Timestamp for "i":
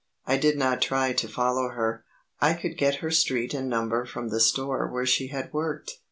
0.25-0.35, 2.39-2.55